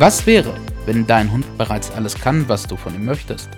[0.00, 0.54] Was wäre,
[0.86, 3.48] wenn dein Hund bereits alles kann, was du von ihm möchtest?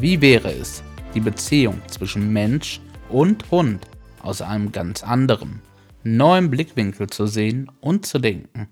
[0.00, 0.82] Wie wäre es,
[1.14, 3.86] die Beziehung zwischen Mensch und Hund
[4.22, 5.60] aus einem ganz anderen,
[6.02, 8.68] neuen Blickwinkel zu sehen und zu denken?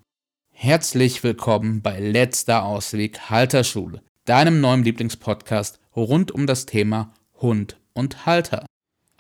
[0.53, 7.13] Herzlich willkommen bei Letzter Ausweg Halterschule, deinem neuen Lieblingspodcast rund um das Thema
[7.43, 8.65] Hund und Halter.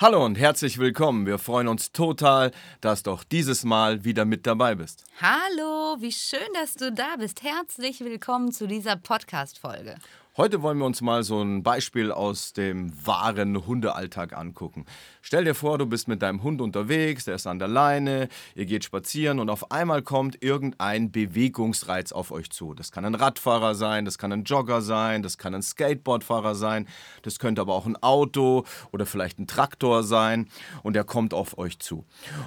[0.00, 1.24] Hallo und herzlich willkommen.
[1.24, 2.50] Wir freuen uns total,
[2.80, 5.04] dass du auch dieses Mal wieder mit dabei bist.
[5.22, 7.44] Hallo, wie schön, dass du da bist.
[7.44, 9.94] Herzlich willkommen zu dieser Podcast-Folge.
[10.36, 14.84] Heute wollen wir uns mal so ein Beispiel aus dem wahren Hundealltag angucken.
[15.22, 18.66] Stell dir vor, du bist mit deinem Hund unterwegs, der ist an der Leine, ihr
[18.66, 22.74] geht spazieren und auf einmal kommt irgendein Bewegungsreiz auf euch zu.
[22.74, 26.88] Das kann ein Radfahrer sein, das kann ein Jogger sein, das kann ein Skateboardfahrer sein,
[27.22, 30.48] das könnte aber auch ein Auto oder vielleicht ein Traktor sein
[30.82, 32.06] und er kommt auf euch zu.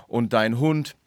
[0.09, 0.97] Und dein Hund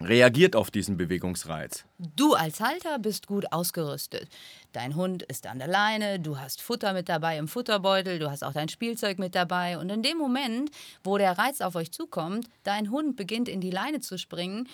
[0.00, 1.84] reagiert auf diesen Bewegungsreiz.
[1.98, 4.28] Du als Halter bist gut ausgerüstet.
[4.72, 8.44] Dein Hund ist an der Leine, du hast Futter mit dabei im Futterbeutel, du hast
[8.44, 9.78] auch dein Spielzeug mit dabei.
[9.78, 10.70] Und in dem Moment,
[11.02, 14.68] wo der Reiz auf euch zukommt, dein Hund beginnt in die Leine zu springen,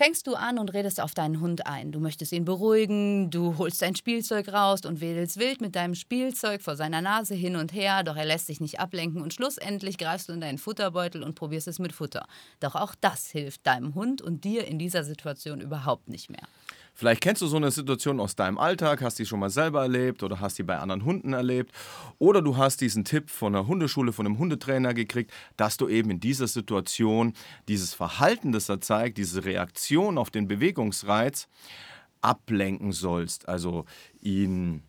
[0.00, 1.92] fängst du an und redest auf deinen Hund ein.
[1.92, 6.62] Du möchtest ihn beruhigen, du holst dein Spielzeug raus und wedelst wild mit deinem Spielzeug
[6.62, 10.30] vor seiner Nase hin und her, doch er lässt sich nicht ablenken und schlussendlich greifst
[10.30, 12.26] du in deinen Futterbeutel und probierst es mit Futter.
[12.60, 16.48] Doch auch das hilft deinem Hund und dir in dieser Situation überhaupt nicht mehr.
[17.00, 20.22] Vielleicht kennst du so eine Situation aus deinem Alltag, hast die schon mal selber erlebt
[20.22, 21.72] oder hast die bei anderen Hunden erlebt.
[22.18, 26.10] Oder du hast diesen Tipp von einer Hundeschule, von einem Hundetrainer gekriegt, dass du eben
[26.10, 27.32] in dieser Situation
[27.68, 31.48] dieses Verhalten, das er zeigt, diese Reaktion auf den Bewegungsreiz
[32.20, 33.48] ablenken sollst.
[33.48, 33.86] Also
[34.20, 34.82] ihn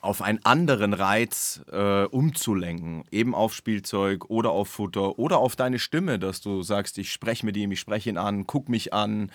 [0.00, 5.78] auf einen anderen Reiz äh, umzulenken, eben auf Spielzeug oder auf Futter oder auf deine
[5.78, 9.30] Stimme, dass du sagst, ich spreche mit ihm, ich spreche ihn an, guck mich an,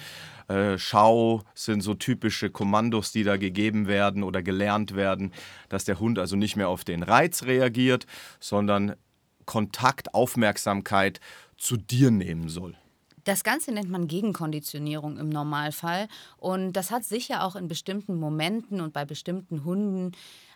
[0.47, 5.33] äh, schau, sind so typische Kommandos, die da gegeben werden oder gelernt werden,
[5.69, 8.07] dass der Hund also nicht mehr auf den Reiz reagiert,
[8.39, 8.95] sondern
[9.45, 11.19] Kontakt, Aufmerksamkeit
[11.57, 12.75] zu dir nehmen soll.
[13.25, 16.07] Das Ganze nennt man Gegenkonditionierung im Normalfall.
[16.37, 20.11] Und das hat sicher auch in bestimmten Momenten und bei bestimmten Hunden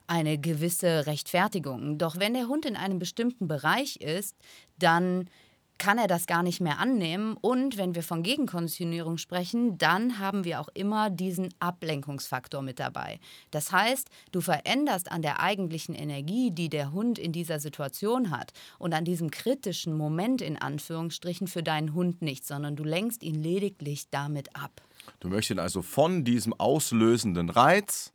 [0.09, 1.97] eine gewisse Rechtfertigung.
[1.97, 4.36] Doch wenn der Hund in einem bestimmten Bereich ist,
[4.80, 5.30] dann
[5.78, 7.38] kann er das gar nicht mehr annehmen.
[7.40, 13.19] Und wenn wir von Gegenkonditionierung sprechen, dann haben wir auch immer diesen Ablenkungsfaktor mit dabei.
[13.50, 18.52] Das heißt, du veränderst an der eigentlichen Energie, die der Hund in dieser Situation hat
[18.78, 23.36] und an diesem kritischen Moment in Anführungsstrichen für deinen Hund nicht, sondern du lenkst ihn
[23.36, 24.81] lediglich damit ab.
[25.22, 28.12] Du möchtest also von diesem auslösenden Reiz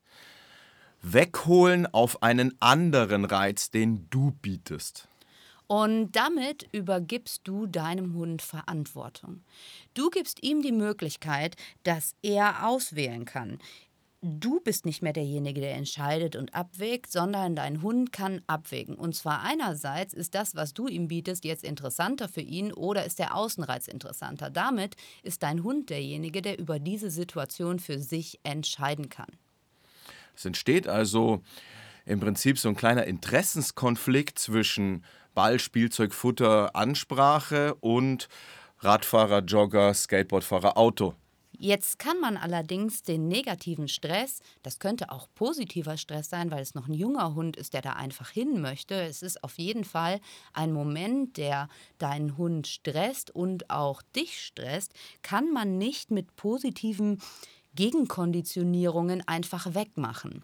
[1.05, 5.09] wegholen auf einen anderen Reiz, den du bietest.
[5.67, 9.43] Und damit übergibst du deinem Hund Verantwortung.
[9.95, 13.59] Du gibst ihm die Möglichkeit, dass er auswählen kann.
[14.27, 18.95] Du bist nicht mehr derjenige, der entscheidet und abwägt, sondern dein Hund kann abwägen.
[18.95, 23.19] Und zwar einerseits ist das, was du ihm bietest, jetzt interessanter für ihn oder ist
[23.19, 24.49] der Außenreiz interessanter.
[24.49, 29.29] Damit ist dein Hund derjenige, der über diese Situation für sich entscheiden kann.
[30.35, 31.43] Es entsteht also
[32.07, 38.29] im Prinzip so ein kleiner Interessenskonflikt zwischen Ball, Spielzeug, Futter, Ansprache und
[38.81, 41.15] Radfahrer, Jogger, Skateboardfahrer, Auto.
[41.57, 46.75] Jetzt kann man allerdings den negativen Stress, das könnte auch positiver Stress sein, weil es
[46.75, 48.95] noch ein junger Hund ist, der da einfach hin möchte.
[48.95, 50.21] Es ist auf jeden Fall
[50.53, 51.69] ein Moment, der
[51.99, 57.23] deinen Hund stresst und auch dich stresst, kann man nicht mit positiven
[57.75, 60.43] Gegenkonditionierungen einfach wegmachen.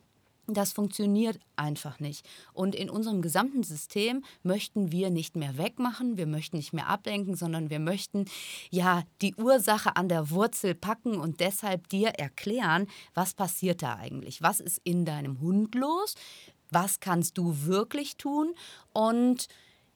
[0.55, 2.29] Das funktioniert einfach nicht.
[2.53, 7.37] Und in unserem gesamten System möchten wir nicht mehr wegmachen, wir möchten nicht mehr ablenken,
[7.37, 8.25] sondern wir möchten
[8.71, 14.43] ja die Ursache an der Wurzel packen und deshalb dir erklären, was passiert da eigentlich?
[14.43, 16.15] Was ist in deinem Hund los?
[16.71, 18.55] Was kannst du wirklich tun?
[18.93, 19.47] Und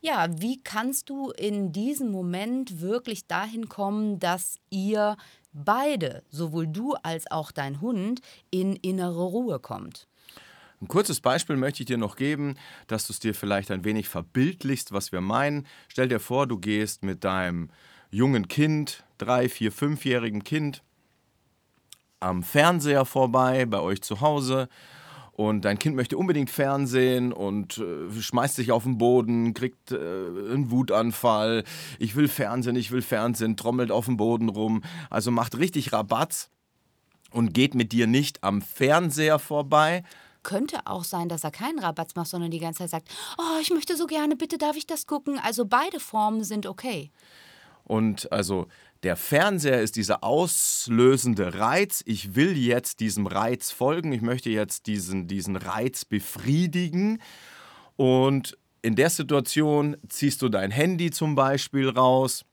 [0.01, 5.17] ja, wie kannst du in diesem Moment wirklich dahin kommen, dass ihr
[5.55, 8.21] beide, sowohl du als auch dein Hund,
[8.51, 10.07] in innere Ruhe kommt.
[10.83, 12.57] Ein kurzes Beispiel möchte ich dir noch geben,
[12.89, 15.67] dass du es dir vielleicht ein wenig verbildlichst, was wir meinen.
[15.89, 17.71] Stell dir vor, du gehst mit deinem
[18.11, 20.83] jungen Kind, drei, vier, fünfjährigen Kind,
[22.21, 24.69] am Fernseher vorbei, bei euch zu Hause
[25.37, 29.97] und dein Kind möchte unbedingt Fernsehen und äh, schmeißt sich auf den Boden, kriegt äh,
[29.97, 31.65] einen Wutanfall.
[31.99, 34.83] Ich will Fernsehen, ich will Fernsehen, trommelt auf dem Boden rum.
[35.11, 36.51] Also macht richtig Rabatz
[37.33, 40.05] und geht mit dir nicht am Fernseher vorbei.
[40.45, 43.71] Könnte auch sein, dass er keinen Rabatz macht, sondern die ganze Zeit sagt, oh, ich
[43.71, 45.41] möchte so gerne, bitte darf ich das gucken.
[45.43, 47.11] Also beide Formen sind okay.
[47.83, 48.69] Und also
[49.05, 52.03] Der Fernseher ist dieser auslösende Reiz.
[52.07, 54.13] Ich will jetzt diesem Reiz folgen.
[54.13, 57.21] Ich möchte jetzt diesen, diesen Reiz befriedigen.
[57.97, 62.47] Und in der Situation ziehst du dein Handy zum Beispiel raus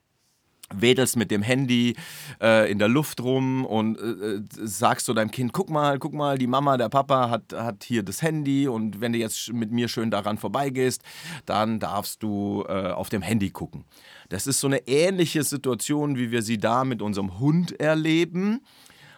[0.73, 1.95] wedelst mit dem Handy
[2.41, 6.13] äh, in der Luft rum und äh, äh, sagst zu deinem Kind, guck mal, guck
[6.13, 9.71] mal, die Mama, der Papa hat, hat hier das Handy und wenn du jetzt mit
[9.71, 11.01] mir schön daran vorbeigehst,
[11.45, 13.85] dann darfst du äh, auf dem Handy gucken.
[14.29, 18.61] Das ist so eine ähnliche Situation, wie wir sie da mit unserem Hund erleben.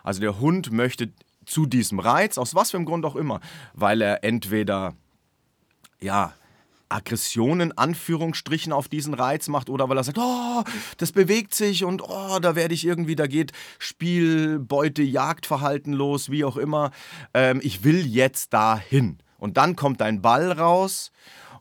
[0.03, 1.11] Also der Hund möchte
[1.45, 3.39] zu diesem Reiz, aus was für einem Grund auch immer,
[3.73, 4.95] weil er entweder
[6.03, 6.33] ja,
[6.93, 10.63] Aggressionen, Anführungsstrichen, auf diesen Reiz macht oder weil er sagt, oh,
[10.97, 16.29] das bewegt sich und oh, da werde ich irgendwie, da geht Spiel, Beute, Jagdverhalten los,
[16.29, 16.91] wie auch immer.
[17.33, 19.17] Ähm, ich will jetzt dahin.
[19.37, 21.11] Und dann kommt dein Ball raus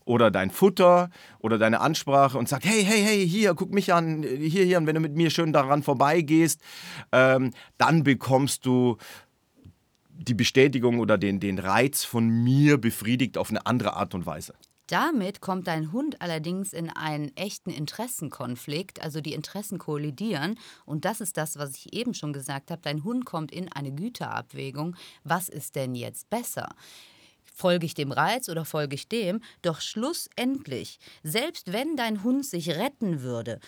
[0.05, 4.23] oder dein Futter oder deine Ansprache und sagt, hey, hey, hey, hier, guck mich an,
[4.23, 6.61] hier, hier, und wenn du mit mir schön daran vorbeigehst,
[7.12, 8.99] ähm, dann bekommst du
[10.11, 14.55] die Bestätigung oder den, den Reiz von mir befriedigt auf eine andere Art und Weise.
[14.93, 20.59] Damit kommt dein Hund allerdings in einen echten Interessenkonflikt, also die Interessen kollidieren.
[20.85, 22.83] Und das ist das, was ich eben schon gesagt habe.
[22.83, 24.94] Dein Hund kommt in eine Güterabwägung.
[25.25, 26.69] Was ist denn jetzt besser?
[27.55, 29.41] Folge ich dem Reiz oder folge ich dem?
[29.62, 33.61] Doch schlussendlich, selbst wenn dein Hund sich retten würde,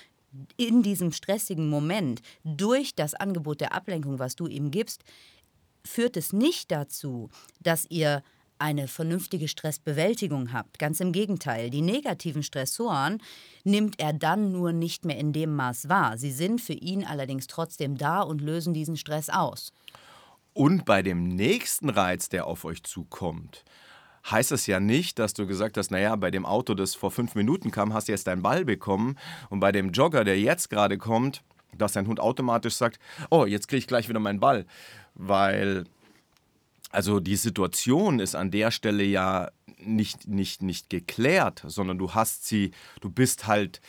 [0.59, 5.05] in diesem stressigen Moment durch das Angebot der Ablenkung, was du ihm gibst,
[5.87, 7.31] führt es nicht dazu,
[7.62, 8.23] dass ihr
[8.64, 10.78] eine vernünftige Stressbewältigung habt.
[10.78, 13.19] Ganz im Gegenteil, die negativen Stressoren
[13.62, 16.16] nimmt er dann nur nicht mehr in dem Maß wahr.
[16.16, 19.70] Sie sind für ihn allerdings trotzdem da und lösen diesen Stress aus.
[20.55, 23.64] Und bei dem nächsten Reiz, der auf euch zukommt,
[24.31, 27.34] heißt es ja nicht, dass du gesagt hast, naja, bei dem Auto, das vor fünf
[27.34, 29.19] Minuten kam, hast du jetzt deinen Ball bekommen.
[29.50, 31.43] Und bei dem Jogger, der jetzt gerade kommt,
[31.76, 34.64] dass dein Hund automatisch sagt, oh, jetzt kriege ich gleich wieder meinen Ball.
[35.14, 35.84] Weil
[36.94, 42.46] also die Situation ist an der Stelle ja nicht, nicht, nicht geklärt, sondern du hast
[42.46, 42.70] sie,
[43.00, 43.81] du bist halt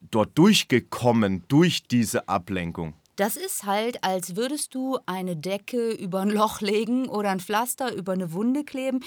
[0.00, 2.94] dort durchgekommen durch diese Ablenkung.
[3.16, 7.94] Das ist halt, als würdest du eine Decke über ein Loch legen oder ein Pflaster
[7.94, 9.00] über eine Wunde kleben.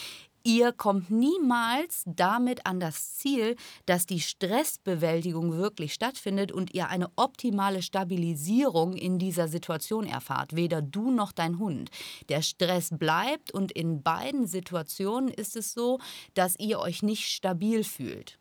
[0.48, 3.56] Ihr kommt niemals damit an das Ziel,
[3.88, 10.56] dass die Stressbewältigung wirklich stattfindet und ihr eine optimale Stabilisierung in dieser Situation erfahrt.
[10.56, 11.90] Weder du noch dein Hund.
[12.30, 15.98] Der Stress bleibt und in beiden Situationen ist es so,
[16.36, 18.38] dass ihr euch nicht stabil fühlt.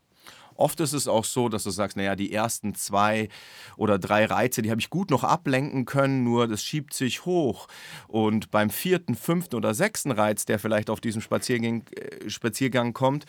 [0.55, 3.29] Oft ist es auch so, dass du sagst, naja, die ersten zwei
[3.77, 7.69] oder drei Reize, die habe ich gut noch ablenken können, nur das schiebt sich hoch.
[8.09, 13.25] Und beim vierten, fünften oder sechsten Reiz, der vielleicht auf diesem Spaziergang, äh, Spaziergang kommt,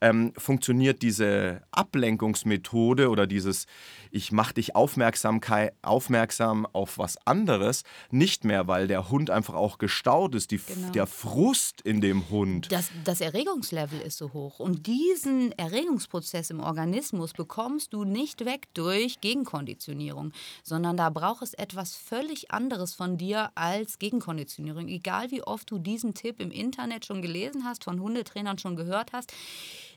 [0.00, 3.66] ähm, funktioniert diese Ablenkungsmethode oder dieses
[4.10, 9.78] Ich mache dich Aufmerksamkeit, aufmerksam auf was anderes nicht mehr, weil der Hund einfach auch
[9.78, 10.90] gestaut ist, die, genau.
[10.92, 12.70] der Frust in dem Hund.
[12.70, 14.58] Das, das Erregungslevel ist so hoch.
[14.58, 20.32] Und diesen Erregungsprozess im Organismus bekommst du nicht weg durch Gegenkonditionierung,
[20.62, 24.88] sondern da braucht es etwas völlig anderes von dir als Gegenkonditionierung.
[24.88, 29.12] Egal wie oft du diesen Tipp im Internet schon gelesen hast, von Hundetrainern schon gehört
[29.12, 29.32] hast,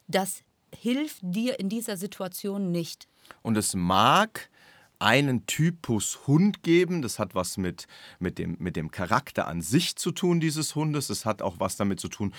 [0.07, 0.43] das
[0.73, 3.07] hilft dir in dieser Situation nicht.
[3.41, 4.49] Und es mag
[4.99, 7.01] einen Typus Hund geben.
[7.01, 7.87] Das hat was mit,
[8.19, 11.09] mit, dem, mit dem Charakter an sich zu tun, dieses Hundes.
[11.09, 12.33] Es hat auch was damit zu tun,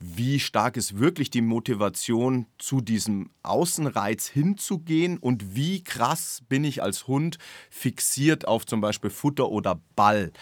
[0.00, 6.82] wie stark ist wirklich die Motivation, zu diesem Außenreiz hinzugehen und wie krass bin ich
[6.82, 7.38] als Hund
[7.68, 10.32] fixiert auf zum Beispiel Futter oder Ball.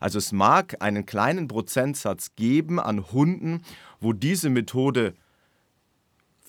[0.00, 3.62] Also es mag einen kleinen Prozentsatz geben an Hunden,
[4.00, 5.14] wo diese Methode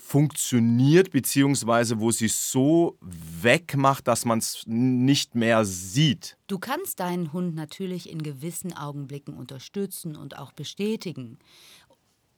[0.06, 6.38] funktioniert, beziehungsweise wo sie so wegmacht, dass man es nicht mehr sieht.
[6.48, 11.40] Du kannst deinen Hund natürlich in gewissen Augenblicken unterstützen und auch bestätigen.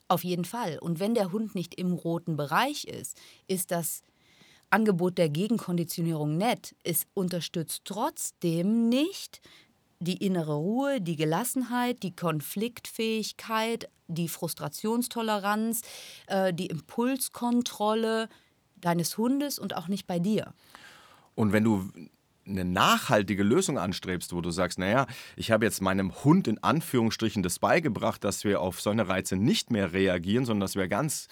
[0.08, 0.78] Auf jeden Fall.
[0.80, 4.04] Und wenn der Hund nicht im roten Bereich ist, ist das
[4.70, 6.76] Angebot der Gegenkonditionierung nett.
[6.84, 9.42] Es unterstützt trotzdem nicht
[10.00, 15.82] die innere Ruhe, die Gelassenheit, die Konfliktfähigkeit, die Frustrationstoleranz,
[16.28, 18.30] äh, die Impulskontrolle
[18.76, 20.54] deines Hundes und auch nicht bei dir.
[21.34, 21.90] Und wenn du
[22.48, 27.44] eine nachhaltige Lösung anstrebst, wo du sagst, naja, ich habe jetzt meinem Hund in Anführungsstrichen
[27.44, 31.28] das beigebracht, dass wir auf solche Reize nicht mehr reagieren, sondern dass wir ganz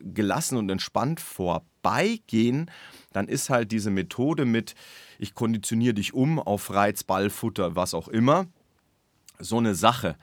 [0.00, 2.70] gelassen und entspannt vorbeigehen,
[3.12, 4.74] dann ist halt diese Methode mit,
[5.18, 8.46] ich konditioniere dich um auf Reiz, Ball, Futter, was auch immer,
[9.38, 10.16] so eine Sache,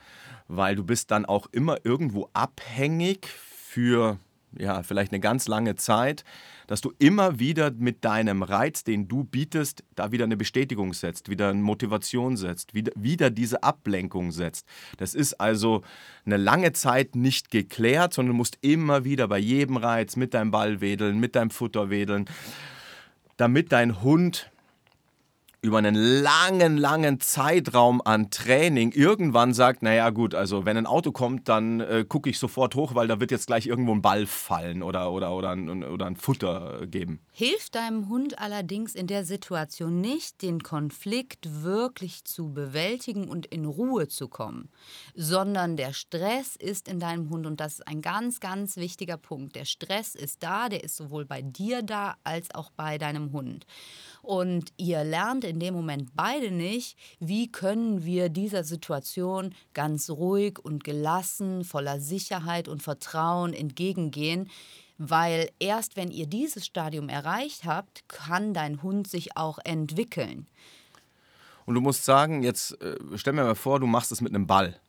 [0.46, 4.18] weil du bist dann auch immer irgendwo abhängig für
[4.56, 6.24] ja, vielleicht eine ganz lange Zeit,
[6.66, 11.28] dass du immer wieder mit deinem Reiz, den du bietest, da wieder eine Bestätigung setzt,
[11.28, 14.66] wieder eine Motivation setzt, wieder, wieder diese Ablenkung setzt.
[14.96, 15.82] Das ist also
[16.24, 20.50] eine lange Zeit nicht geklärt, sondern du musst immer wieder bei jedem Reiz mit deinem
[20.50, 22.26] Ball wedeln, mit deinem Futter wedeln,
[23.36, 24.50] damit dein Hund
[25.60, 31.10] über einen langen, langen Zeitraum an Training irgendwann sagt, naja gut, also wenn ein Auto
[31.10, 34.26] kommt, dann äh, gucke ich sofort hoch, weil da wird jetzt gleich irgendwo ein Ball
[34.26, 37.20] fallen oder, oder, oder, ein, oder ein Futter geben.
[37.32, 43.64] Hilft deinem Hund allerdings in der Situation nicht, den Konflikt wirklich zu bewältigen und in
[43.64, 44.68] Ruhe zu kommen,
[45.16, 49.56] sondern der Stress ist in deinem Hund und das ist ein ganz, ganz wichtiger Punkt.
[49.56, 53.66] Der Stress ist da, der ist sowohl bei dir da als auch bei deinem Hund.
[54.22, 60.58] Und ihr lernt in dem Moment beide nicht, wie können wir dieser Situation ganz ruhig
[60.58, 64.50] und gelassen, voller Sicherheit und Vertrauen entgegengehen.
[64.98, 70.46] Weil erst wenn ihr dieses Stadium erreicht habt, kann dein Hund sich auch entwickeln.
[71.64, 74.46] Und du musst sagen, jetzt äh, stell mir mal vor, du machst es mit einem
[74.46, 74.80] Ball.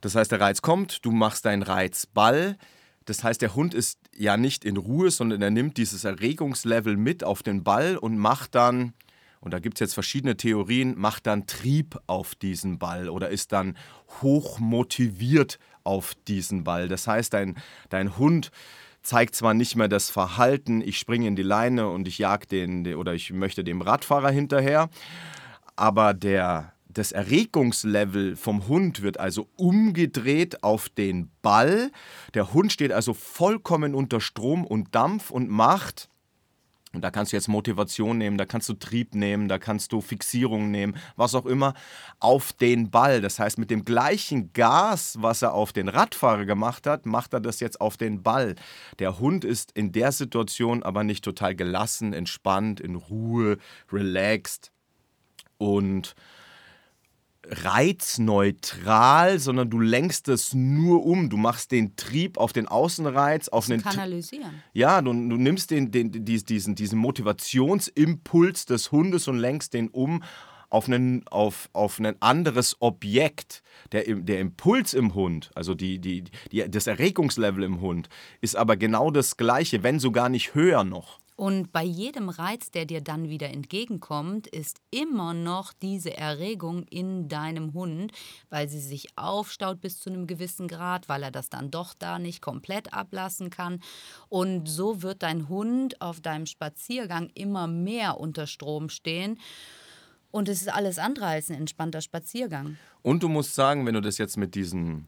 [0.00, 2.56] Das heißt, der Reiz kommt, du machst deinen Reizball.
[3.04, 7.22] Das heißt, der Hund ist ja nicht in Ruhe, sondern er nimmt dieses Erregungslevel mit
[7.22, 8.94] auf den Ball und macht dann,
[9.40, 13.52] und da gibt es jetzt verschiedene Theorien, macht dann Trieb auf diesen Ball oder ist
[13.52, 13.76] dann
[14.20, 16.88] hoch motiviert auf diesen Ball.
[16.88, 17.56] Das heißt, dein,
[17.88, 18.50] dein Hund
[19.02, 22.94] zeigt zwar nicht mehr das Verhalten, ich springe in die Leine und ich jag den
[22.94, 24.90] oder ich möchte dem Radfahrer hinterher,
[25.74, 31.92] aber der das Erregungslevel vom Hund wird also umgedreht auf den Ball.
[32.34, 36.10] Der Hund steht also vollkommen unter Strom und Dampf und macht
[36.92, 40.00] und da kannst du jetzt Motivation nehmen, da kannst du Trieb nehmen, da kannst du
[40.00, 41.74] Fixierung nehmen, was auch immer,
[42.18, 43.20] auf den Ball.
[43.20, 47.40] Das heißt, mit dem gleichen Gas, was er auf den Radfahrer gemacht hat, macht er
[47.40, 48.56] das jetzt auf den Ball.
[48.98, 53.58] Der Hund ist in der Situation aber nicht total gelassen, entspannt, in Ruhe,
[53.92, 54.72] relaxed
[55.58, 56.16] und
[57.46, 61.30] reizneutral, sondern du lenkst es nur um.
[61.30, 64.62] Du machst den Trieb auf den Außenreiz, auf den Kanalisieren.
[64.72, 70.22] Ja, du, du nimmst den, den, diesen, diesen Motivationsimpuls des Hundes und lenkst den um
[70.68, 73.62] auf, einen, auf, auf ein anderes Objekt.
[73.92, 78.08] Der, der Impuls im Hund, also die, die, die, das Erregungslevel im Hund,
[78.40, 81.19] ist aber genau das gleiche, wenn sogar nicht höher noch.
[81.40, 87.30] Und bei jedem Reiz, der dir dann wieder entgegenkommt, ist immer noch diese Erregung in
[87.30, 88.12] deinem Hund,
[88.50, 92.18] weil sie sich aufstaut bis zu einem gewissen Grad, weil er das dann doch da
[92.18, 93.80] nicht komplett ablassen kann.
[94.28, 99.38] Und so wird dein Hund auf deinem Spaziergang immer mehr unter Strom stehen.
[100.30, 102.76] Und es ist alles andere als ein entspannter Spaziergang.
[103.00, 105.06] Und du musst sagen, wenn du das jetzt mit diesem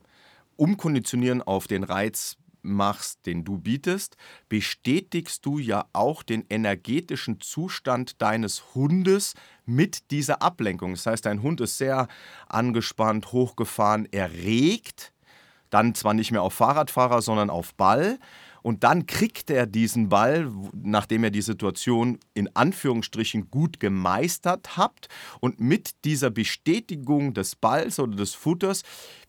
[0.57, 4.17] Umkonditionieren auf den Reiz machst, den du bietest,
[4.49, 9.35] bestätigst du ja auch den energetischen Zustand deines Hundes
[9.67, 10.93] mit dieser Ablenkung.
[10.93, 12.09] Das heißt, dein Hund ist sehr
[12.49, 15.13] angespannt, hochgefahren, erregt,
[15.71, 18.19] dann zwar nicht mehr auf Fahrradfahrer, sondern auf Ball
[18.63, 25.09] und dann kriegt er diesen Ball, nachdem er die Situation in Anführungsstrichen gut gemeistert hat.
[25.41, 28.83] Und mit dieser Bestätigung des Balls oder des Futters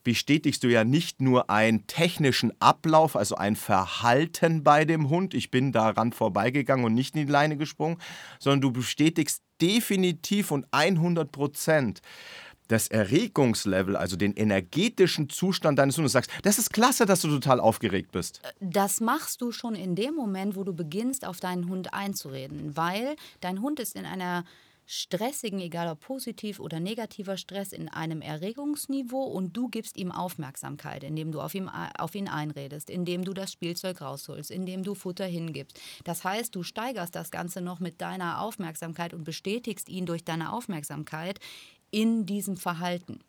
[0.04, 5.34] bestätigst du ja nicht nur einen technischen Ablauf, also ein Verhalten bei dem Hund.
[5.34, 7.98] Ich bin daran vorbeigegangen und nicht in die Leine gesprungen,
[8.38, 12.00] sondern du bestätigst definitiv und 100 Prozent
[12.68, 17.60] das Erregungslevel, also den energetischen Zustand deines Hundes, sagst, das ist klasse, dass du total
[17.60, 18.40] aufgeregt bist.
[18.60, 23.16] Das machst du schon in dem Moment, wo du beginnst, auf deinen Hund einzureden, weil
[23.40, 24.44] dein Hund ist in einer
[24.86, 31.04] stressigen, egal ob positiv oder negativer Stress, in einem Erregungsniveau und du gibst ihm Aufmerksamkeit,
[31.04, 35.26] indem du auf, ihm, auf ihn einredest, indem du das Spielzeug rausholst, indem du Futter
[35.26, 35.80] hingibst.
[36.04, 40.52] Das heißt, du steigerst das Ganze noch mit deiner Aufmerksamkeit und bestätigst ihn durch deine
[40.52, 41.40] Aufmerksamkeit
[41.90, 43.20] in diesem Verhalten.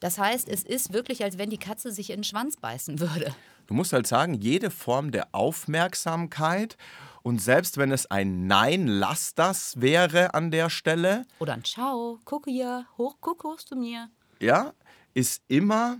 [0.00, 3.34] Das heißt, es ist wirklich, als wenn die Katze sich in den Schwanz beißen würde.
[3.68, 6.76] Du musst halt sagen, jede Form der Aufmerksamkeit
[7.22, 11.24] und selbst wenn es ein Nein, lass das wäre an der Stelle.
[11.38, 14.08] Oder ein Ciao, gucke hier, hoch, guck, hoch zu mir.
[14.40, 14.72] Ja,
[15.14, 15.98] ist immer,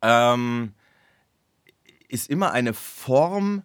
[0.00, 0.74] ähm,
[2.08, 3.62] ist immer eine Form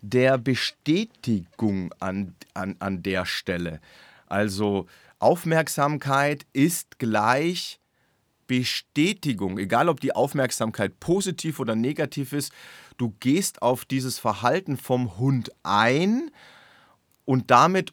[0.00, 3.80] der Bestätigung an, an, an der Stelle.
[4.26, 4.86] Also
[5.18, 7.80] Aufmerksamkeit ist gleich
[8.46, 12.52] Bestätigung, egal ob die Aufmerksamkeit positiv oder negativ ist,
[12.96, 16.30] du gehst auf dieses Verhalten vom Hund ein
[17.24, 17.92] und damit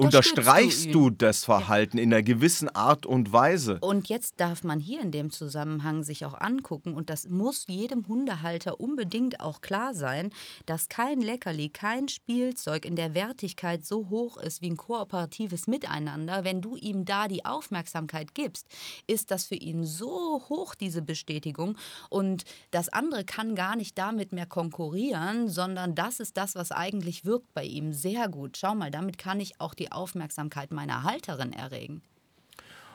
[0.00, 0.92] unterstreichst ihn.
[0.92, 3.78] du das Verhalten in einer gewissen Art und Weise.
[3.80, 8.06] Und jetzt darf man hier in dem Zusammenhang sich auch angucken, und das muss jedem
[8.08, 10.30] Hundehalter unbedingt auch klar sein,
[10.66, 16.44] dass kein Leckerli, kein Spielzeug in der Wertigkeit so hoch ist wie ein kooperatives Miteinander.
[16.44, 18.66] Wenn du ihm da die Aufmerksamkeit gibst,
[19.06, 21.76] ist das für ihn so hoch, diese Bestätigung.
[22.10, 27.24] Und das andere kann gar nicht damit mehr konkurrieren, sondern das ist das, was eigentlich
[27.24, 27.92] wirkt bei ihm.
[27.92, 28.56] Sehr gut.
[28.56, 32.02] Schau mal, damit kann ich auch die Aufmerksamkeit meiner Halterin erregen.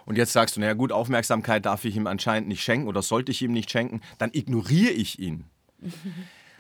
[0.05, 3.33] Und jetzt sagst du, naja gut, Aufmerksamkeit darf ich ihm anscheinend nicht schenken oder sollte
[3.33, 5.45] ich ihm nicht schenken, dann ignoriere ich ihn.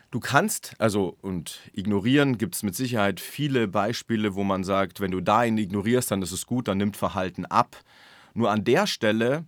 [0.09, 5.11] Du kannst, also und ignorieren gibt es mit Sicherheit viele Beispiele, wo man sagt, wenn
[5.11, 7.75] du da ihn ignorierst, dann ist es gut, dann nimmt Verhalten ab.
[8.33, 9.43] Nur an der Stelle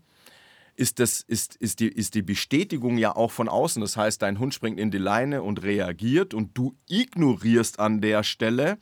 [0.76, 3.82] ist, das, ist, ist, die, ist die Bestätigung ja auch von außen.
[3.82, 8.24] Das heißt, dein Hund springt in die Leine und reagiert und du ignorierst an der
[8.24, 8.80] Stelle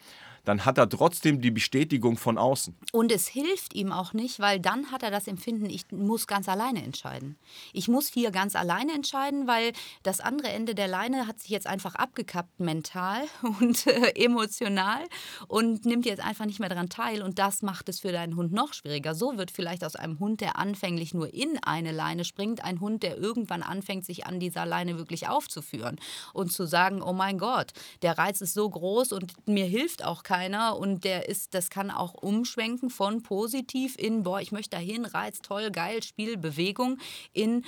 [0.47, 2.73] dann hat er trotzdem die Bestätigung von außen.
[2.93, 6.47] Und es hilft ihm auch nicht, weil dann hat er das Empfinden, ich muss ganz
[6.47, 7.37] alleine entscheiden.
[7.73, 9.73] Ich muss hier ganz alleine entscheiden, weil
[10.03, 13.23] das andere Ende der Leine hat sich jetzt einfach abgekappt mental
[13.59, 15.03] und äh, emotional
[15.49, 18.53] und nimmt jetzt einfach nicht mehr daran teil und das macht es für deinen Hund
[18.53, 19.15] noch schwieriger.
[19.15, 23.03] So wird vielleicht aus einem Hund, der anfänglich nur in eine Leine springt, ein Hund,
[23.03, 25.99] der irgendwann anfängt, sich an dieser Leine wirklich aufzuführen
[26.33, 30.23] und zu sagen, oh mein Gott, der Reiz ist so groß und mir hilft auch
[30.23, 34.71] kein keiner und der ist, das kann auch umschwenken von positiv in, boah, ich möchte
[34.71, 36.99] dahin, Reiz, toll, geil, Spiel, Bewegung,
[37.33, 37.65] in,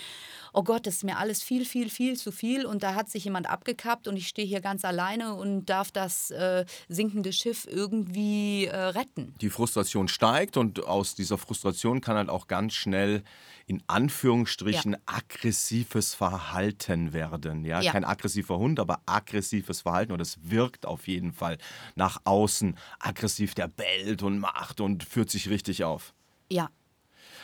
[0.53, 3.23] oh Gott, das ist mir alles viel, viel, viel zu viel und da hat sich
[3.23, 8.65] jemand abgekappt und ich stehe hier ganz alleine und darf das äh, sinkende Schiff irgendwie
[8.65, 9.33] äh, retten.
[9.41, 13.23] Die Frustration steigt und aus dieser Frustration kann halt auch ganz schnell
[13.69, 14.99] in Anführungsstrichen ja.
[15.05, 17.63] aggressives Verhalten werden.
[17.63, 17.81] Ja?
[17.81, 17.91] ja?
[17.91, 21.59] kein aggressiver Hund, aber aggressives Verhalten und es wirkt auf jeden Fall
[21.93, 23.53] nach außen aggressiv.
[23.53, 26.15] Der bellt und macht und führt sich richtig auf.
[26.49, 26.71] Ja.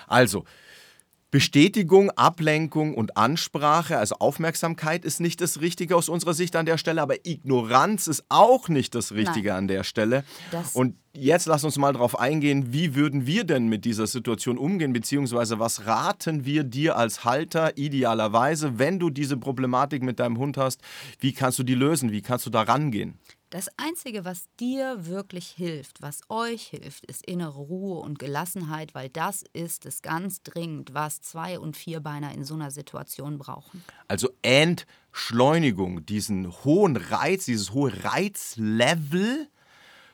[0.08, 0.46] Also,
[1.36, 6.78] Bestätigung, Ablenkung und Ansprache, also Aufmerksamkeit ist nicht das Richtige aus unserer Sicht an der
[6.78, 9.58] Stelle, aber Ignoranz ist auch nicht das Richtige Nein.
[9.58, 10.24] an der Stelle.
[10.52, 14.58] Das und jetzt lass uns mal darauf eingehen, wie würden wir denn mit dieser Situation
[14.58, 20.38] umgehen, beziehungsweise was raten wir dir als Halter idealerweise, wenn du diese Problematik mit deinem
[20.38, 20.80] Hund hast,
[21.20, 23.20] wie kannst du die lösen, wie kannst du da rangehen?
[23.52, 29.10] Das Einzige, was dir wirklich hilft, was euch hilft, ist innere Ruhe und Gelassenheit, weil
[29.10, 33.84] das ist es ganz dringend, was Zwei- und Vierbeiner in so einer Situation brauchen.
[34.08, 39.48] Also Entschleunigung, diesen hohen Reiz, dieses hohe Reizlevel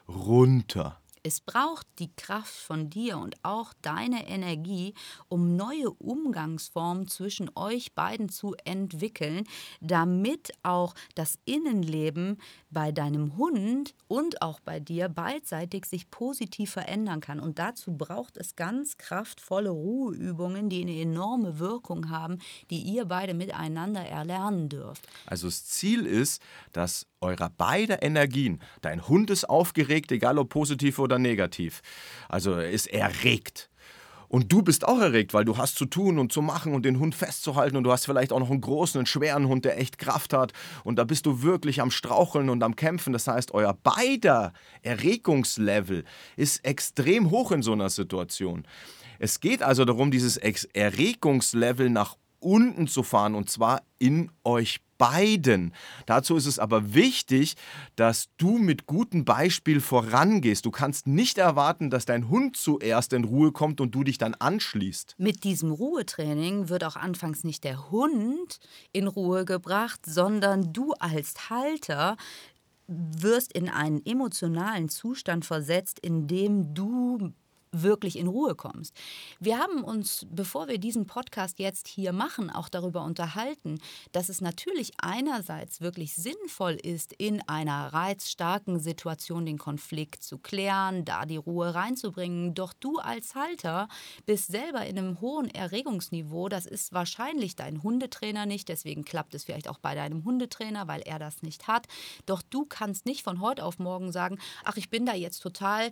[0.07, 1.00] runter.
[1.23, 4.95] Es braucht die Kraft von dir und auch deine Energie,
[5.27, 9.43] um neue Umgangsformen zwischen euch beiden zu entwickeln,
[9.81, 12.39] damit auch das Innenleben
[12.71, 17.39] bei deinem Hund und auch bei dir beidseitig sich positiv verändern kann.
[17.39, 22.39] Und dazu braucht es ganz kraftvolle Ruheübungen, die eine enorme Wirkung haben,
[22.71, 25.07] die ihr beide miteinander erlernen dürft.
[25.27, 30.97] Also das Ziel ist, dass eurer beider Energien, dein Hund ist aufgeregt, egal ob positiv
[30.97, 31.81] oder negativ,
[32.29, 33.69] also er ist erregt.
[34.31, 36.99] Und du bist auch erregt, weil du hast zu tun und zu machen und den
[36.99, 39.97] Hund festzuhalten und du hast vielleicht auch noch einen großen, einen schweren Hund, der echt
[39.97, 40.53] Kraft hat
[40.85, 43.11] und da bist du wirklich am Straucheln und am Kämpfen.
[43.11, 46.05] Das heißt, euer beider Erregungslevel
[46.37, 48.65] ist extrem hoch in so einer Situation.
[49.19, 55.73] Es geht also darum, dieses Erregungslevel nach unten zu fahren und zwar in euch beiden.
[56.05, 57.55] Dazu ist es aber wichtig,
[57.95, 60.63] dass du mit gutem Beispiel vorangehst.
[60.63, 64.35] Du kannst nicht erwarten, dass dein Hund zuerst in Ruhe kommt und du dich dann
[64.35, 65.15] anschließt.
[65.17, 68.59] Mit diesem Ruhetraining wird auch anfangs nicht der Hund
[68.93, 72.15] in Ruhe gebracht, sondern du als Halter
[72.87, 77.33] wirst in einen emotionalen Zustand versetzt, in dem du
[77.71, 78.93] wirklich in Ruhe kommst.
[79.39, 83.79] Wir haben uns, bevor wir diesen Podcast jetzt hier machen, auch darüber unterhalten,
[84.11, 91.05] dass es natürlich einerseits wirklich sinnvoll ist, in einer reizstarken Situation den Konflikt zu klären,
[91.05, 92.53] da die Ruhe reinzubringen.
[92.53, 93.87] Doch du als Halter
[94.25, 96.49] bist selber in einem hohen Erregungsniveau.
[96.49, 101.01] Das ist wahrscheinlich dein Hundetrainer nicht, deswegen klappt es vielleicht auch bei deinem Hundetrainer, weil
[101.01, 101.87] er das nicht hat.
[102.25, 105.91] Doch du kannst nicht von heute auf morgen sagen, ach, ich bin da jetzt total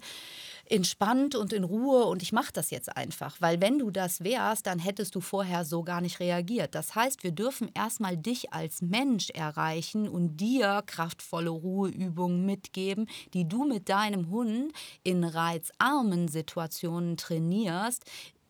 [0.66, 3.38] entspannt und in Ruhe und ich mache das jetzt einfach.
[3.40, 6.76] Weil wenn du das wärst, dann hättest du vorher so gar nicht reagiert.
[6.76, 13.48] Das heißt, wir dürfen erstmal dich als Mensch erreichen und dir kraftvolle Ruheübungen mitgeben, die
[13.48, 18.04] du mit deinem Hund in reizarmen Situationen trainierst,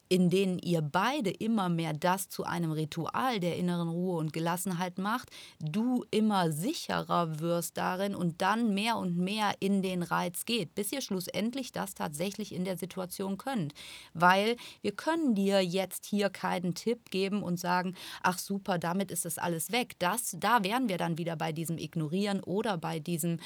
[0.10, 4.98] in denen ihr beide immer mehr das zu einem Ritual der inneren Ruhe und Gelassenheit
[4.98, 10.74] macht, du immer sicherer wirst darin und dann mehr und mehr in den Reiz geht,
[10.74, 13.74] bis ihr schlussendlich das tatsächlich in der Situation könnt.
[14.16, 19.26] Weil wir können dir jetzt hier keinen Tipp geben und sagen, ach super, damit ist
[19.26, 19.94] das alles weg.
[20.00, 23.40] Das, da wären wir dann wieder bei diesem Ignorieren oder bei diesem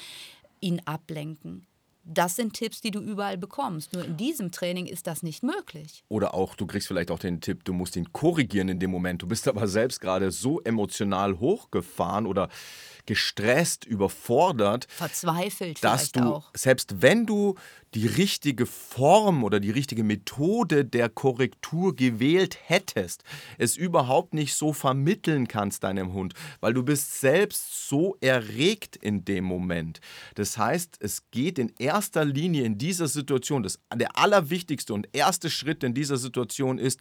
[0.60, 1.66] ihn ablenken.
[2.04, 3.92] Das sind Tipps, die du überall bekommst.
[3.92, 6.04] Nur in diesem Training ist das nicht möglich.
[6.08, 9.22] Oder auch, du kriegst vielleicht auch den Tipp, du musst ihn korrigieren in dem Moment.
[9.22, 12.48] Du bist aber selbst gerade so emotional hochgefahren oder
[13.06, 14.86] gestresst, überfordert.
[14.90, 16.50] Verzweifelt dass du, auch.
[16.54, 17.54] selbst wenn du
[17.94, 23.22] die richtige Form oder die richtige Methode der Korrektur gewählt hättest,
[23.56, 29.24] es überhaupt nicht so vermitteln kannst deinem Hund, weil du bist selbst so erregt in
[29.24, 30.00] dem Moment.
[30.34, 31.93] Das heißt, es geht in erster
[32.24, 37.00] Linie in dieser Situation, das, der allerwichtigste und erste Schritt in dieser Situation ist,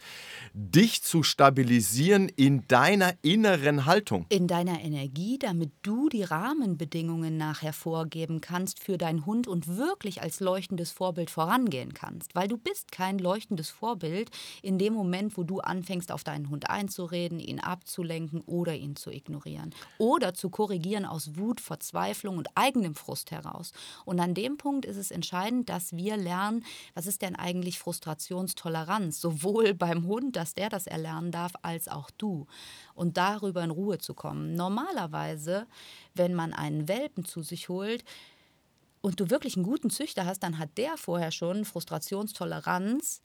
[0.53, 4.25] dich zu stabilisieren in deiner inneren Haltung.
[4.29, 10.21] In deiner Energie, damit du die Rahmenbedingungen nachher vorgeben kannst für deinen Hund und wirklich
[10.21, 12.35] als leuchtendes Vorbild vorangehen kannst.
[12.35, 14.29] Weil du bist kein leuchtendes Vorbild
[14.61, 19.09] in dem Moment, wo du anfängst, auf deinen Hund einzureden, ihn abzulenken oder ihn zu
[19.09, 19.73] ignorieren.
[19.97, 23.71] Oder zu korrigieren aus Wut, Verzweiflung und eigenem Frust heraus.
[24.05, 29.19] Und an dem Punkt ist es entscheidend, dass wir lernen, was ist denn eigentlich Frustrationstoleranz,
[29.19, 32.47] sowohl beim Hund, dass der das erlernen darf, als auch du.
[32.95, 34.55] Und darüber in Ruhe zu kommen.
[34.55, 35.67] Normalerweise,
[36.13, 38.03] wenn man einen Welpen zu sich holt,
[39.03, 43.21] und du wirklich einen guten Züchter hast, dann hat der vorher schon Frustrationstoleranz.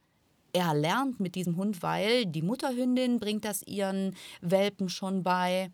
[0.53, 5.71] Er lernt mit diesem Hund, weil die Mutterhündin bringt das ihren Welpen schon bei.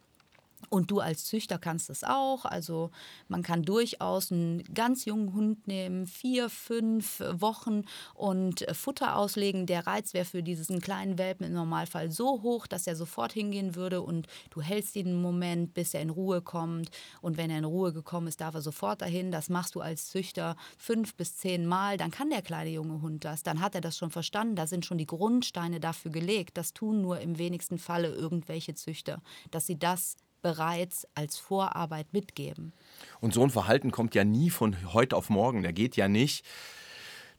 [0.71, 2.45] Und du als Züchter kannst es auch.
[2.45, 2.91] Also
[3.29, 9.67] man kann durchaus einen ganz jungen Hund nehmen, vier, fünf Wochen und äh, Futter auslegen.
[9.67, 13.75] Der Reiz wäre für diesen kleinen Welpen im Normalfall so hoch, dass er sofort hingehen
[13.75, 16.91] würde und du hältst ihn einen Moment, bis er in Ruhe kommt.
[17.21, 19.31] Und wenn er in Ruhe gekommen ist, darf er sofort dahin.
[19.31, 21.97] Das machst du als Züchter fünf bis zehn Mal.
[21.97, 23.43] Dann kann der kleine junge Hund das.
[23.43, 24.57] Dann hat er das schon verstanden.
[24.57, 26.57] Da sind schon die Grundsteine dafür gelegt.
[26.57, 32.75] Das tun nur im wenigsten Falle irgendwelche Züchter, dass sie das bereits als Vorarbeit mitgeben.
[33.21, 35.63] Und so ein Verhalten kommt ja nie von heute auf morgen.
[35.63, 36.45] Der geht ja nicht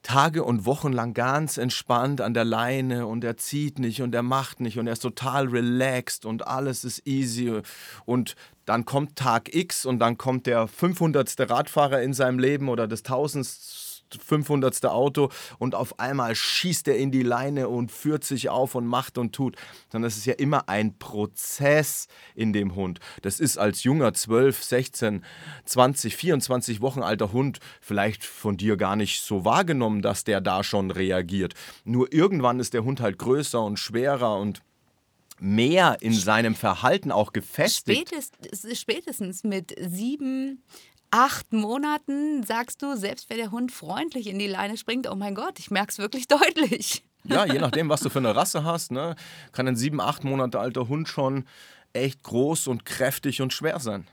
[0.01, 4.23] Tage und Wochen lang ganz entspannt an der Leine und er zieht nicht und er
[4.23, 7.61] macht nicht und er ist total relaxed und alles ist easy
[8.05, 11.49] und dann kommt Tag X und dann kommt der 500.
[11.49, 13.84] Radfahrer in seinem Leben oder das 1000.
[14.23, 14.85] 500.
[14.85, 19.17] Auto und auf einmal schießt er in die Leine und führt sich auf und macht
[19.17, 19.55] und tut.
[19.91, 22.99] Sondern es ist ja immer ein Prozess in dem Hund.
[23.21, 25.23] Das ist als junger 12, 16,
[25.65, 30.63] 20, 24 Wochen alter Hund vielleicht von dir gar nicht so wahrgenommen, dass der da
[30.63, 31.53] schon reagiert.
[31.83, 34.61] Nur irgendwann ist der Hund halt größer und schwerer und
[35.39, 38.09] mehr in seinem Verhalten auch gefestigt.
[38.09, 40.63] Spätestens, spätestens mit sieben,
[41.15, 45.33] acht Monaten sagst du, selbst wenn der Hund freundlich in die Leine springt, oh mein
[45.33, 47.05] Gott, ich merke es wirklich deutlich.
[47.23, 49.15] Ja, je nachdem, was du für eine Rasse hast, ne,
[49.53, 51.45] kann ein sieben, acht Monate alter Hund schon
[51.93, 54.05] echt groß und kräftig und schwer sein.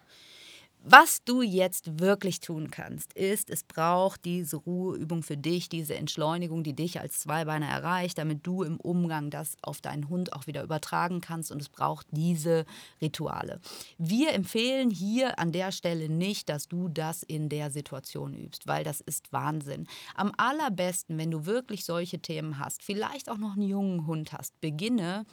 [0.85, 6.65] Was du jetzt wirklich tun kannst, ist, es braucht diese Ruheübung für dich, diese Entschleunigung,
[6.65, 10.65] die dich als Zweibeiner erreicht, damit du im Umgang das auf deinen Hund auch wieder
[10.65, 11.53] übertragen kannst.
[11.53, 12.65] Und es braucht diese
[13.01, 13.61] Rituale.
[13.97, 18.83] Wir empfehlen hier an der Stelle nicht, dass du das in der Situation übst, weil
[18.83, 19.87] das ist Wahnsinn.
[20.17, 24.61] Am allerbesten, wenn du wirklich solche Themen hast, vielleicht auch noch einen jungen Hund hast,
[24.61, 25.27] beginne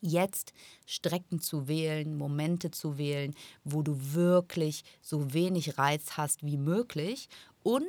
[0.00, 0.52] jetzt
[0.84, 7.28] Strecken zu wählen, Momente zu wählen, wo du wirklich so wenig Reiz hast wie möglich
[7.62, 7.86] und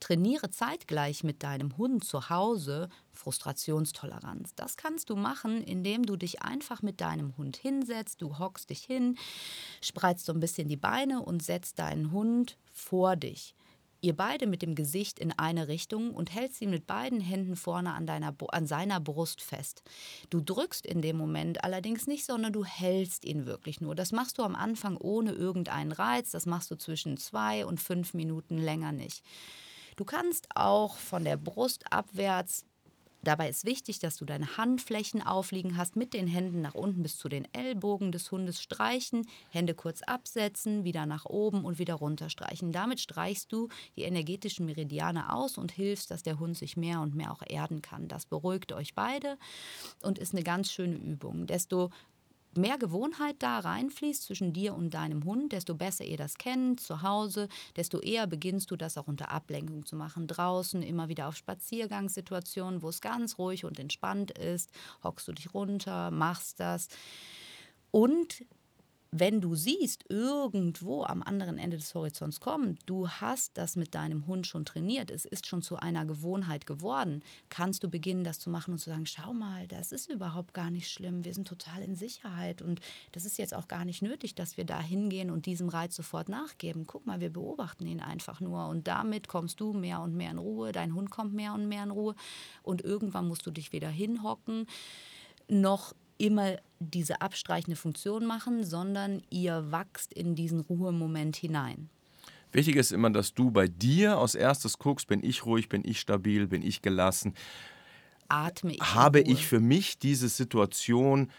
[0.00, 4.52] trainiere zeitgleich mit deinem Hund zu Hause Frustrationstoleranz.
[4.56, 8.82] Das kannst du machen, indem du dich einfach mit deinem Hund hinsetzt, du hockst dich
[8.82, 9.16] hin,
[9.80, 13.54] spreizt so ein bisschen die Beine und setzt deinen Hund vor dich
[14.02, 17.94] ihr beide mit dem Gesicht in eine Richtung und hältst ihn mit beiden Händen vorne
[17.94, 19.82] an, deiner, an seiner Brust fest.
[20.28, 23.94] Du drückst in dem Moment allerdings nicht, sondern du hältst ihn wirklich nur.
[23.94, 26.32] Das machst du am Anfang ohne irgendeinen Reiz.
[26.32, 29.22] Das machst du zwischen zwei und fünf Minuten länger nicht.
[29.96, 32.64] Du kannst auch von der Brust abwärts
[33.24, 37.18] Dabei ist wichtig, dass du deine Handflächen aufliegen hast, mit den Händen nach unten bis
[37.18, 42.30] zu den Ellbogen des Hundes streichen, Hände kurz absetzen, wieder nach oben und wieder runter
[42.30, 42.72] streichen.
[42.72, 47.14] Damit streichst du die energetischen Meridiane aus und hilfst, dass der Hund sich mehr und
[47.14, 48.08] mehr auch erden kann.
[48.08, 49.38] Das beruhigt euch beide
[50.02, 51.46] und ist eine ganz schöne Übung.
[51.46, 51.90] Desto
[52.56, 57.02] mehr Gewohnheit da reinfließt zwischen dir und deinem Hund, desto besser ihr das kennt, zu
[57.02, 60.26] Hause, desto eher beginnst du das auch unter Ablenkung zu machen.
[60.26, 64.70] Draußen immer wieder auf Spaziergangssituationen, wo es ganz ruhig und entspannt ist,
[65.02, 66.88] hockst du dich runter, machst das.
[67.90, 68.44] Und
[69.14, 74.26] wenn du siehst, irgendwo am anderen Ende des Horizonts kommen, du hast das mit deinem
[74.26, 78.48] Hund schon trainiert, es ist schon zu einer Gewohnheit geworden, kannst du beginnen, das zu
[78.48, 81.82] machen und zu sagen, schau mal, das ist überhaupt gar nicht schlimm, wir sind total
[81.82, 82.80] in Sicherheit und
[83.12, 86.30] das ist jetzt auch gar nicht nötig, dass wir da hingehen und diesem Reiz sofort
[86.30, 86.86] nachgeben.
[86.86, 90.38] Guck mal, wir beobachten ihn einfach nur und damit kommst du mehr und mehr in
[90.38, 92.14] Ruhe, dein Hund kommt mehr und mehr in Ruhe
[92.62, 94.66] und irgendwann musst du dich wieder hinhocken
[95.48, 101.88] noch immer diese abstreichende Funktion machen, sondern ihr wachst in diesen Ruhemoment hinein.
[102.52, 106.00] Wichtig ist immer, dass du bei dir als erstes guckst, bin ich ruhig, bin ich
[106.00, 107.34] stabil, bin ich gelassen.
[108.28, 108.80] Atme ich.
[108.80, 111.30] Habe ich für mich diese Situation,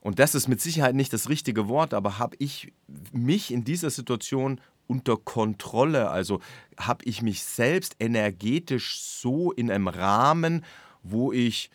[0.00, 2.72] und das ist mit Sicherheit nicht das richtige Wort, aber habe ich
[3.12, 6.10] mich in dieser Situation unter Kontrolle?
[6.10, 6.40] Also
[6.78, 10.64] habe ich mich selbst energetisch so in einem Rahmen,
[11.02, 11.70] wo ich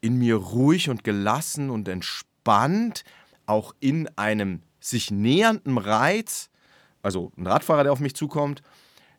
[0.00, 3.04] in mir ruhig und gelassen und entspannt,
[3.46, 6.50] auch in einem sich nähernden Reiz,
[7.02, 8.62] also ein Radfahrer, der auf mich zukommt,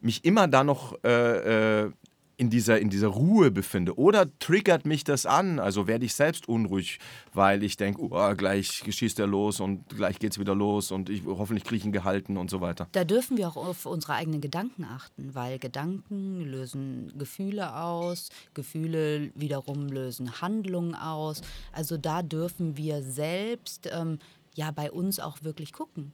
[0.02, 1.92] mich immer da noch äh, äh,
[2.40, 4.00] in dieser, in dieser Ruhe befinde.
[4.00, 5.60] Oder triggert mich das an?
[5.60, 7.00] Also werde ich selbst unruhig,
[7.34, 11.10] weil ich denke, oh, gleich schießt er los und gleich geht es wieder los und
[11.10, 12.88] ich, hoffentlich kriege ich ihn gehalten und so weiter.
[12.94, 19.32] Da dürfen wir auch auf unsere eigenen Gedanken achten, weil Gedanken lösen Gefühle aus, Gefühle
[19.36, 21.42] wiederum lösen Handlungen aus.
[21.74, 24.18] Also da dürfen wir selbst ähm,
[24.56, 26.14] ja bei uns auch wirklich gucken.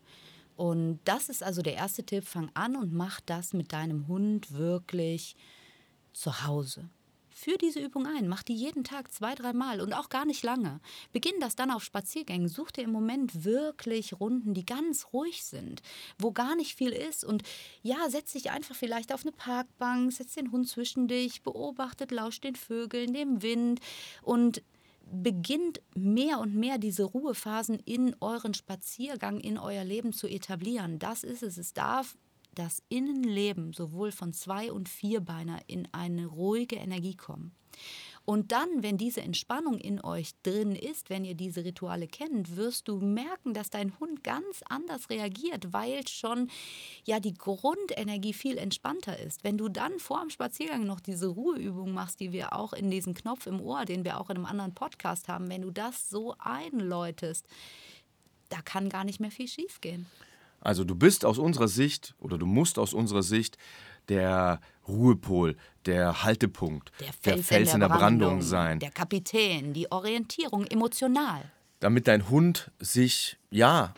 [0.55, 4.53] Und das ist also der erste Tipp, fang an und mach das mit deinem Hund
[4.53, 5.35] wirklich
[6.15, 6.89] zu Hause.
[7.37, 10.79] Führ diese Übung ein, mach die jeden Tag zwei, dreimal und auch gar nicht lange.
[11.11, 12.47] Beginn das dann auf Spaziergängen.
[12.47, 15.81] Such dir im Moment wirklich Runden, die ganz ruhig sind,
[16.17, 17.25] wo gar nicht viel ist.
[17.25, 17.43] Und
[17.83, 22.45] ja, setz dich einfach vielleicht auf eine Parkbank, setz den Hund zwischen dich, beobachtet, lauscht
[22.45, 23.81] den Vögeln, dem Wind
[24.21, 24.63] und
[25.11, 30.99] beginnt mehr und mehr diese Ruhephasen in euren Spaziergang, in euer Leben zu etablieren.
[30.99, 31.57] Das ist es.
[31.57, 32.17] Es darf
[32.55, 37.53] das Innenleben sowohl von Zwei- und Vierbeiner in eine ruhige Energie kommen.
[38.25, 42.87] Und dann, wenn diese Entspannung in euch drin ist, wenn ihr diese Rituale kennt, wirst
[42.87, 46.49] du merken, dass dein Hund ganz anders reagiert, weil schon
[47.03, 49.43] ja die Grundenergie viel entspannter ist.
[49.43, 53.13] Wenn du dann vor dem Spaziergang noch diese Ruheübung machst, die wir auch in diesem
[53.13, 56.33] Knopf im Ohr, den wir auch in einem anderen Podcast haben, wenn du das so
[56.39, 57.45] einläutest,
[58.49, 60.07] da kann gar nicht mehr viel schiefgehen.
[60.65, 63.57] Also du bist aus unserer Sicht oder du musst aus unserer Sicht
[64.09, 68.79] der Ruhepol, der Haltepunkt, der Fels, der Fels in der, der Brandung, Brandung sein.
[68.79, 71.51] Der Kapitän, die Orientierung emotional.
[71.79, 73.93] Damit dein Hund sich, ja,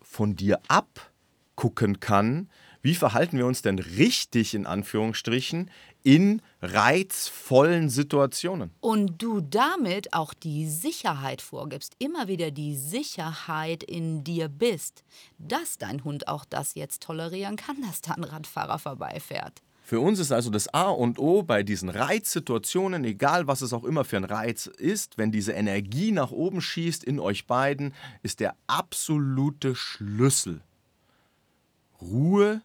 [0.00, 2.48] von dir abgucken kann,
[2.80, 5.70] wie verhalten wir uns denn richtig in Anführungsstrichen
[6.02, 8.70] in reizvollen Situationen.
[8.80, 15.04] Und du damit auch die Sicherheit vorgibst, immer wieder die Sicherheit in dir bist,
[15.38, 19.62] dass dein Hund auch das jetzt tolerieren kann, dass da ein Radfahrer vorbeifährt.
[19.84, 23.84] Für uns ist also das A und O bei diesen Reizsituationen, egal was es auch
[23.84, 28.40] immer für ein Reiz ist, wenn diese Energie nach oben schießt in euch beiden, ist
[28.40, 30.62] der absolute Schlüssel.
[32.00, 32.62] Ruhe,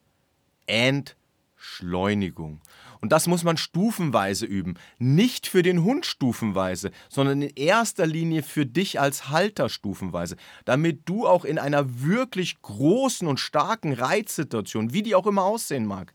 [1.67, 2.61] Entschleunigung.
[3.01, 4.75] Und das muss man stufenweise üben.
[4.97, 10.37] Nicht für den Hund stufenweise, sondern in erster Linie für dich als Halter stufenweise.
[10.65, 15.85] Damit du auch in einer wirklich großen und starken Reizsituation, wie die auch immer aussehen
[15.85, 16.13] mag,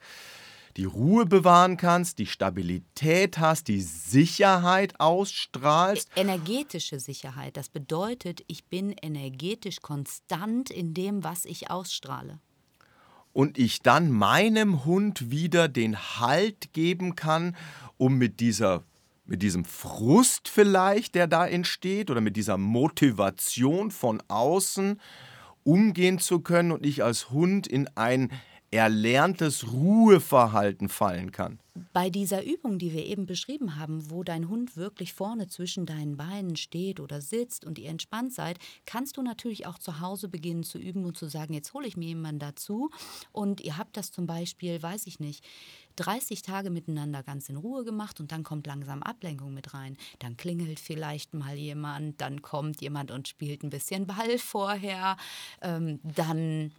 [0.78, 6.08] die Ruhe bewahren kannst, die Stabilität hast, die Sicherheit ausstrahlst.
[6.16, 12.40] Energetische Sicherheit, das bedeutet, ich bin energetisch konstant in dem, was ich ausstrahle
[13.32, 17.56] und ich dann meinem Hund wieder den Halt geben kann,
[17.96, 18.84] um mit dieser
[19.24, 25.00] mit diesem Frust vielleicht, der da entsteht, oder mit dieser Motivation von außen
[25.64, 28.30] umgehen zu können und ich als Hund in ein
[28.72, 31.58] erlerntes Ruheverhalten fallen kann.
[31.92, 36.16] Bei dieser Übung, die wir eben beschrieben haben, wo dein Hund wirklich vorne zwischen deinen
[36.16, 40.64] Beinen steht oder sitzt und ihr entspannt seid, kannst du natürlich auch zu Hause beginnen
[40.64, 42.90] zu üben und zu sagen, jetzt hole ich mir jemanden dazu
[43.30, 45.44] und ihr habt das zum Beispiel, weiß ich nicht,
[45.96, 49.96] 30 Tage miteinander ganz in Ruhe gemacht und dann kommt langsam Ablenkung mit rein.
[50.18, 55.16] Dann klingelt vielleicht mal jemand, dann kommt jemand und spielt ein bisschen Ball vorher,
[55.60, 56.72] ähm, dann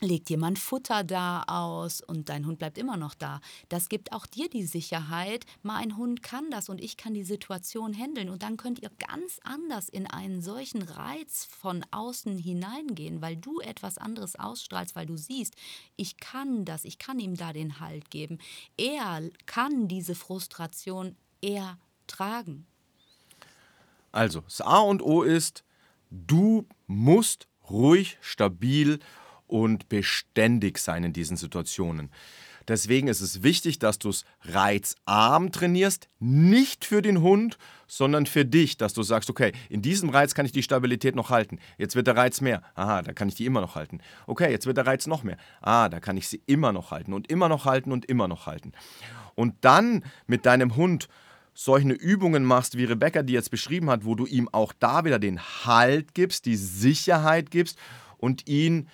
[0.00, 3.40] legt jemand Futter da aus und dein Hund bleibt immer noch da.
[3.68, 7.92] Das gibt auch dir die Sicherheit, mein Hund kann das und ich kann die Situation
[7.92, 13.36] handeln und dann könnt ihr ganz anders in einen solchen Reiz von außen hineingehen, weil
[13.36, 15.54] du etwas anderes ausstrahlst, weil du siehst,
[15.96, 18.38] ich kann das, ich kann ihm da den Halt geben.
[18.76, 22.66] Er kann diese Frustration ertragen.
[24.12, 25.64] Also, das A und O ist,
[26.10, 28.98] du musst ruhig, stabil
[29.46, 32.10] und beständig sein in diesen Situationen.
[32.68, 38.44] Deswegen ist es wichtig, dass du es reizarm trainierst, nicht für den Hund, sondern für
[38.44, 41.58] dich, dass du sagst, okay, in diesem Reiz kann ich die Stabilität noch halten.
[41.78, 42.62] Jetzt wird der Reiz mehr.
[42.74, 44.00] Aha, da kann ich die immer noch halten.
[44.26, 45.38] Okay, jetzt wird der Reiz noch mehr.
[45.62, 48.46] Ah, da kann ich sie immer noch halten und immer noch halten und immer noch
[48.46, 48.72] halten.
[49.34, 51.08] Und dann mit deinem Hund
[51.54, 55.18] solche Übungen machst, wie Rebecca die jetzt beschrieben hat, wo du ihm auch da wieder
[55.18, 57.78] den Halt gibst, die Sicherheit gibst
[58.18, 58.88] und ihn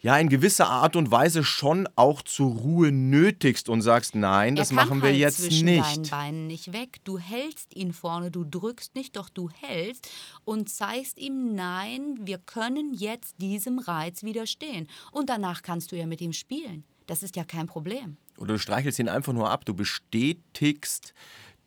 [0.00, 4.72] ja in gewisser Art und Weise schon auch zur Ruhe nötigst und sagst, nein, das
[4.72, 5.84] machen wir halt jetzt zwischen nicht.
[5.84, 6.98] deinen Beinen nicht weg.
[7.04, 10.08] Du hältst ihn vorne, du drückst nicht, doch du hältst
[10.44, 14.88] und zeigst ihm, nein, wir können jetzt diesem Reiz widerstehen.
[15.12, 16.84] Und danach kannst du ja mit ihm spielen.
[17.06, 18.16] Das ist ja kein Problem.
[18.38, 21.12] Oder du streichelst ihn einfach nur ab, du bestätigst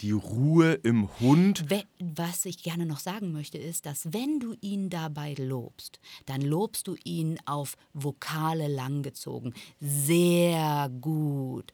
[0.04, 1.66] die Ruhe im Hund.
[2.00, 6.88] Was ich gerne noch sagen möchte, ist, dass wenn du ihn dabei lobst, dann lobst
[6.88, 9.54] du ihn auf Vokale langgezogen.
[9.80, 11.74] Sehr gut.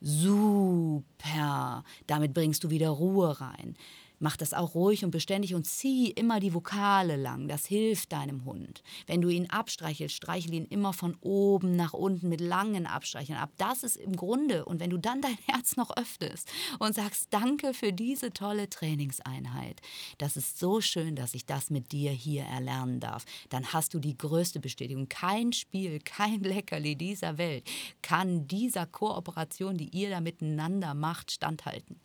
[0.00, 1.84] Super.
[2.06, 3.76] Damit bringst du wieder Ruhe rein.
[4.20, 7.48] Mach das auch ruhig und beständig und zieh immer die Vokale lang.
[7.48, 8.82] Das hilft deinem Hund.
[9.06, 13.50] Wenn du ihn abstreichelst, streichel ihn immer von oben nach unten mit langen Abstreicheln ab.
[13.58, 14.64] Das ist im Grunde.
[14.64, 19.80] Und wenn du dann dein Herz noch öffnest und sagst, danke für diese tolle Trainingseinheit.
[20.18, 23.24] Das ist so schön, dass ich das mit dir hier erlernen darf.
[23.50, 25.08] Dann hast du die größte Bestätigung.
[25.08, 27.64] Kein Spiel, kein Leckerli dieser Welt
[28.02, 32.00] kann dieser Kooperation, die ihr da miteinander macht, standhalten.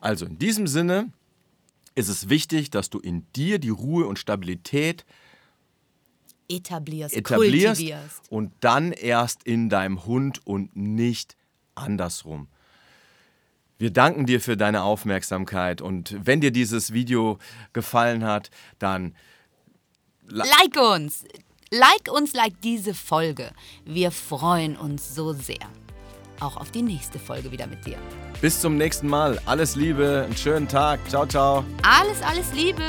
[0.00, 1.12] Also in diesem Sinne
[1.94, 5.04] ist es wichtig, dass du in dir die Ruhe und Stabilität
[6.48, 8.30] etablierst, etablierst kultivierst.
[8.30, 11.36] und dann erst in deinem Hund und nicht
[11.74, 12.48] andersrum.
[13.78, 17.38] Wir danken dir für deine Aufmerksamkeit und wenn dir dieses Video
[17.72, 19.14] gefallen hat, dann
[20.26, 21.24] Like uns!
[21.70, 23.50] Like uns, like diese Folge.
[23.84, 25.68] Wir freuen uns so sehr.
[26.40, 27.96] Auch auf die nächste Folge wieder mit dir.
[28.40, 29.38] bis zum nächsten Mal.
[29.46, 31.00] Alles Liebe, einen schönen Tag.
[31.08, 31.64] Ciao, ciao.
[31.82, 32.82] Alles, alles Liebe!